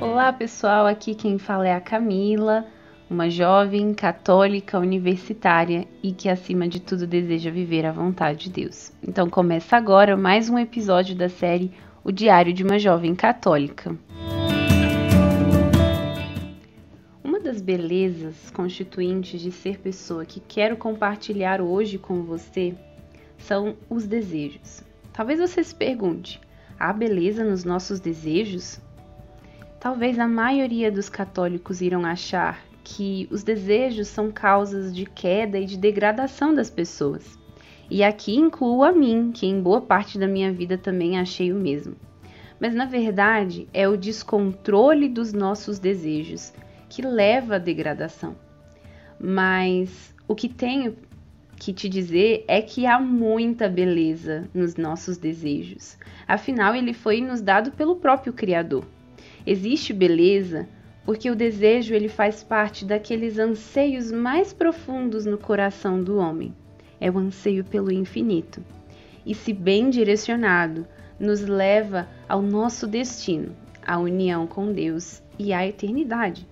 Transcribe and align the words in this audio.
Olá 0.00 0.32
pessoal, 0.32 0.86
aqui 0.86 1.14
quem 1.14 1.38
fala 1.38 1.68
é 1.68 1.74
a 1.74 1.80
Camila, 1.80 2.66
uma 3.08 3.30
jovem 3.30 3.94
católica 3.94 4.78
universitária 4.78 5.86
e 6.02 6.12
que 6.12 6.28
acima 6.28 6.66
de 6.66 6.80
tudo 6.80 7.06
deseja 7.06 7.50
viver 7.50 7.86
a 7.86 7.92
vontade 7.92 8.44
de 8.44 8.50
Deus. 8.50 8.92
Então 9.06 9.30
começa 9.30 9.76
agora 9.76 10.16
mais 10.16 10.50
um 10.50 10.58
episódio 10.58 11.14
da 11.14 11.28
série 11.28 11.70
O 12.02 12.10
Diário 12.10 12.52
de 12.52 12.64
uma 12.64 12.78
Jovem 12.78 13.14
Católica. 13.14 13.96
Uma 17.22 17.38
das 17.38 17.60
belezas 17.60 18.50
constituintes 18.50 19.40
de 19.40 19.52
ser 19.52 19.78
pessoa 19.78 20.24
que 20.24 20.40
quero 20.40 20.76
compartilhar 20.76 21.60
hoje 21.60 21.98
com 21.98 22.22
você 22.22 22.74
são 23.38 23.76
os 23.88 24.06
desejos. 24.06 24.82
Talvez 25.16 25.40
você 25.40 25.64
se 25.64 25.74
pergunte: 25.74 26.38
há 26.78 26.92
beleza 26.92 27.42
nos 27.42 27.64
nossos 27.64 27.98
desejos? 27.98 28.78
Talvez 29.80 30.18
a 30.18 30.28
maioria 30.28 30.92
dos 30.92 31.08
católicos 31.08 31.80
irão 31.80 32.04
achar 32.04 32.62
que 32.84 33.26
os 33.30 33.42
desejos 33.42 34.08
são 34.08 34.30
causas 34.30 34.94
de 34.94 35.06
queda 35.06 35.58
e 35.58 35.64
de 35.64 35.78
degradação 35.78 36.54
das 36.54 36.68
pessoas. 36.68 37.38
E 37.90 38.04
aqui 38.04 38.36
incluo 38.36 38.84
a 38.84 38.92
mim, 38.92 39.32
que 39.32 39.46
em 39.46 39.60
boa 39.60 39.80
parte 39.80 40.18
da 40.18 40.26
minha 40.26 40.52
vida 40.52 40.76
também 40.76 41.18
achei 41.18 41.50
o 41.50 41.56
mesmo. 41.56 41.96
Mas 42.60 42.74
na 42.74 42.84
verdade 42.84 43.68
é 43.72 43.88
o 43.88 43.96
descontrole 43.96 45.08
dos 45.08 45.32
nossos 45.32 45.78
desejos 45.78 46.52
que 46.88 47.00
leva 47.00 47.56
à 47.56 47.58
degradação. 47.58 48.36
Mas 49.18 50.14
o 50.28 50.34
que 50.34 50.48
tenho 50.48 50.96
que 51.56 51.72
te 51.72 51.88
dizer 51.88 52.44
é 52.46 52.60
que 52.60 52.86
há 52.86 53.00
muita 53.00 53.68
beleza 53.68 54.48
nos 54.54 54.76
nossos 54.76 55.16
desejos. 55.16 55.96
Afinal, 56.28 56.74
ele 56.74 56.92
foi 56.92 57.20
nos 57.20 57.40
dado 57.40 57.72
pelo 57.72 57.96
próprio 57.96 58.32
Criador. 58.32 58.84
Existe 59.46 59.92
beleza 59.92 60.68
porque 61.04 61.30
o 61.30 61.36
desejo 61.36 61.94
ele 61.94 62.08
faz 62.08 62.42
parte 62.42 62.84
daqueles 62.84 63.38
anseios 63.38 64.10
mais 64.10 64.52
profundos 64.52 65.24
no 65.24 65.38
coração 65.38 66.02
do 66.02 66.18
homem. 66.18 66.52
É 67.00 67.10
o 67.10 67.18
anseio 67.18 67.64
pelo 67.64 67.92
infinito. 67.92 68.62
E 69.24 69.34
se 69.34 69.52
bem 69.52 69.88
direcionado, 69.88 70.86
nos 71.18 71.42
leva 71.42 72.08
ao 72.28 72.42
nosso 72.42 72.86
destino, 72.86 73.54
a 73.86 73.98
união 73.98 74.46
com 74.46 74.72
Deus 74.72 75.22
e 75.38 75.52
a 75.52 75.66
eternidade. 75.66 76.46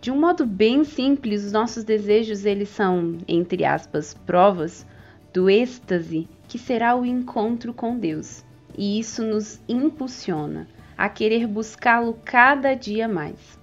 De 0.00 0.10
um 0.10 0.18
modo 0.18 0.46
bem 0.46 0.82
simples, 0.82 1.44
os 1.44 1.52
nossos 1.52 1.84
desejos 1.84 2.46
eles 2.46 2.70
são, 2.70 3.18
entre 3.28 3.66
aspas, 3.66 4.14
provas 4.14 4.86
do 5.30 5.50
êxtase 5.50 6.26
que 6.48 6.58
será 6.58 6.96
o 6.96 7.04
encontro 7.04 7.74
com 7.74 7.98
Deus. 7.98 8.42
E 8.78 8.98
isso 8.98 9.22
nos 9.22 9.60
impulsiona 9.68 10.66
a 10.96 11.06
querer 11.08 11.46
buscá-lo 11.46 12.18
cada 12.24 12.72
dia 12.72 13.06
mais. 13.06 13.58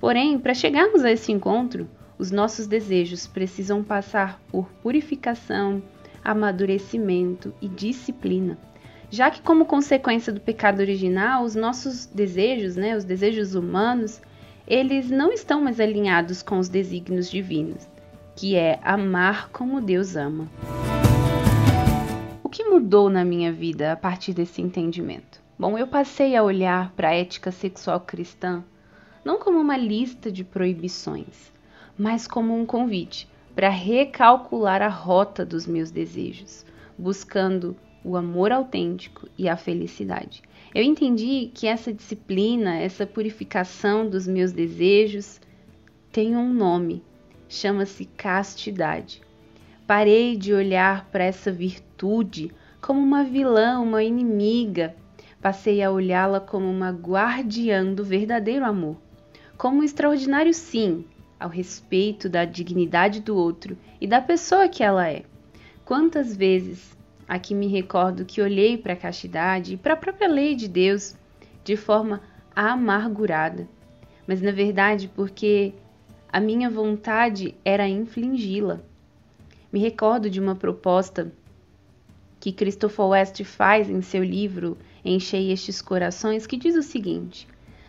Porém, 0.00 0.38
para 0.38 0.54
chegarmos 0.54 1.04
a 1.04 1.12
esse 1.12 1.30
encontro, 1.30 1.86
os 2.18 2.30
nossos 2.30 2.66
desejos 2.66 3.26
precisam 3.26 3.84
passar 3.84 4.40
por 4.48 4.70
purificação, 4.82 5.82
amadurecimento 6.24 7.52
e 7.60 7.68
disciplina. 7.68 8.56
Já 9.10 9.30
que, 9.30 9.42
como 9.42 9.66
consequência 9.66 10.32
do 10.32 10.40
pecado 10.40 10.80
original, 10.80 11.44
os 11.44 11.54
nossos 11.54 12.06
desejos, 12.06 12.74
né, 12.74 12.96
os 12.96 13.04
desejos 13.04 13.54
humanos, 13.54 14.20
eles 14.66 15.10
não 15.10 15.32
estão 15.32 15.60
mais 15.60 15.78
alinhados 15.78 16.42
com 16.42 16.58
os 16.58 16.68
desígnios 16.68 17.30
divinos, 17.30 17.88
que 18.34 18.56
é 18.56 18.80
amar 18.82 19.50
como 19.50 19.80
Deus 19.80 20.16
ama. 20.16 20.48
O 22.42 22.48
que 22.48 22.64
mudou 22.64 23.10
na 23.10 23.24
minha 23.24 23.52
vida 23.52 23.92
a 23.92 23.96
partir 23.96 24.32
desse 24.32 24.62
entendimento? 24.62 25.42
Bom, 25.58 25.78
eu 25.78 25.86
passei 25.86 26.34
a 26.34 26.42
olhar 26.42 26.92
para 26.92 27.08
a 27.08 27.14
ética 27.14 27.50
sexual 27.50 28.00
cristã 28.00 28.64
não 29.24 29.38
como 29.38 29.58
uma 29.58 29.76
lista 29.76 30.30
de 30.30 30.44
proibições, 30.44 31.50
mas 31.96 32.28
como 32.28 32.54
um 32.54 32.66
convite 32.66 33.26
para 33.54 33.70
recalcular 33.70 34.82
a 34.82 34.88
rota 34.88 35.46
dos 35.46 35.66
meus 35.66 35.90
desejos, 35.90 36.66
buscando 36.98 37.74
o 38.04 38.16
amor 38.16 38.52
autêntico 38.52 39.26
e 39.38 39.48
a 39.48 39.56
felicidade. 39.56 40.42
Eu 40.74 40.82
entendi 40.82 41.50
que 41.54 41.66
essa 41.66 41.92
disciplina, 41.92 42.76
essa 42.76 43.06
purificação 43.06 44.08
dos 44.08 44.26
meus 44.26 44.52
desejos 44.52 45.40
tem 46.10 46.36
um 46.36 46.52
nome, 46.52 47.02
chama-se 47.48 48.04
castidade. 48.04 49.22
Parei 49.86 50.36
de 50.36 50.52
olhar 50.52 51.08
para 51.10 51.24
essa 51.24 51.52
virtude 51.52 52.50
como 52.80 53.00
uma 53.00 53.22
vilã, 53.22 53.78
uma 53.78 54.02
inimiga. 54.02 54.96
Passei 55.40 55.82
a 55.82 55.90
olhá-la 55.90 56.40
como 56.40 56.68
uma 56.68 56.90
guardiã 56.90 57.84
do 57.92 58.02
verdadeiro 58.02 58.64
amor 58.64 58.96
como 59.56 59.80
um 59.80 59.84
extraordinário 59.84 60.52
sim 60.52 61.04
ao 61.38 61.48
respeito 61.48 62.28
da 62.28 62.44
dignidade 62.44 63.20
do 63.20 63.36
outro 63.36 63.76
e 64.00 64.06
da 64.06 64.20
pessoa 64.20 64.68
que 64.68 64.82
ela 64.82 65.08
é. 65.08 65.24
Quantas 65.84 66.36
vezes 66.36 66.96
aqui 67.28 67.54
me 67.54 67.66
recordo 67.66 68.24
que 68.24 68.40
olhei 68.40 68.76
para 68.76 68.92
a 68.92 68.96
castidade 68.96 69.74
e 69.74 69.76
para 69.76 69.94
a 69.94 69.96
própria 69.96 70.28
lei 70.28 70.54
de 70.54 70.68
Deus 70.68 71.16
de 71.62 71.76
forma 71.76 72.20
amargurada, 72.54 73.68
mas 74.26 74.40
na 74.40 74.52
verdade 74.52 75.10
porque 75.14 75.72
a 76.30 76.40
minha 76.40 76.68
vontade 76.68 77.54
era 77.64 77.88
inflingi-la. 77.88 78.80
Me 79.72 79.80
recordo 79.80 80.28
de 80.28 80.40
uma 80.40 80.54
proposta 80.54 81.32
que 82.38 82.52
Christopher 82.52 83.06
West 83.06 83.42
faz 83.44 83.88
em 83.88 84.02
seu 84.02 84.22
livro 84.22 84.76
Enchei 85.04 85.52
estes 85.52 85.82
corações, 85.82 86.46
que 86.46 86.56
diz 86.56 86.74
o 86.76 86.82
seguinte: 86.82 87.46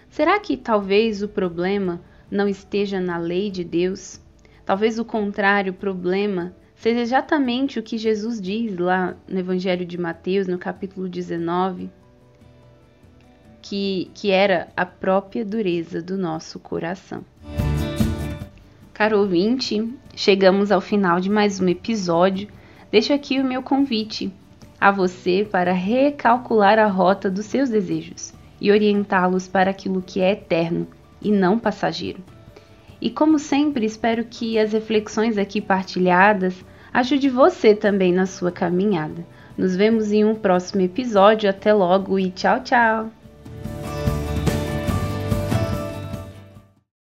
Será 0.10 0.38
que 0.40 0.58
talvez 0.58 1.24
o 1.24 1.30
problema 1.30 2.02
não 2.30 2.48
esteja 2.48 3.00
na 3.00 3.18
lei 3.18 3.50
de 3.50 3.64
Deus? 3.64 4.20
Talvez 4.66 5.00
o 5.00 5.06
contrário, 5.06 5.72
o 5.72 5.76
problema 5.76 6.54
seja 6.76 7.00
exatamente 7.00 7.80
o 7.80 7.84
que 7.84 7.98
Jesus 7.98 8.40
diz 8.42 8.78
lá 8.78 9.16
no 9.28 9.40
Evangelho 9.40 9.86
de 9.86 9.98
Mateus, 9.98 10.48
no 10.48 10.58
capítulo 10.58 11.08
19, 11.10 11.90
que, 13.62 14.12
que 14.14 14.30
era 14.30 14.68
a 14.76 14.86
própria 14.86 15.44
dureza 15.44 16.02
do 16.02 16.18
nosso 16.18 16.60
coração. 16.60 17.24
Caro 18.94 19.20
ouvinte, 19.20 19.94
chegamos 20.16 20.72
ao 20.72 20.80
final 20.80 21.20
de 21.20 21.30
mais 21.30 21.60
um 21.60 21.68
episódio. 21.68 22.48
Deixo 22.92 23.12
aqui 23.12 23.40
o 23.40 23.44
meu 23.44 23.62
convite 23.62 24.32
a 24.80 24.92
você 24.92 25.48
para 25.50 25.74
recalcular 25.74 26.80
a 26.80 26.88
rota 26.88 27.30
dos 27.30 27.46
seus 27.46 27.70
desejos 27.70 28.34
e 28.62 28.72
orientá-los 28.72 29.48
para 29.48 29.72
aquilo 29.72 30.02
que 30.02 30.22
é 30.22 30.32
eterno 30.32 30.88
e 31.22 31.32
não 31.32 31.58
passageiro. 31.60 32.24
E 33.02 33.10
como 33.10 33.38
sempre, 33.38 33.86
espero 33.86 34.26
que 34.26 34.58
as 34.58 34.74
reflexões 34.74 35.38
aqui 35.38 35.62
partilhadas 35.62 36.64
ajude 36.94 37.30
você 37.30 37.76
também 37.76 38.14
na 38.14 38.26
sua 38.26 38.52
caminhada. 38.52 39.26
Nos 39.58 39.76
vemos 39.76 40.12
em 40.12 40.24
um 40.26 40.36
próximo 40.36 40.82
episódio. 40.82 41.50
Até 41.50 41.74
logo 41.74 42.18
e 42.20 42.32
tchau, 42.32 42.62
tchau! 42.62 43.15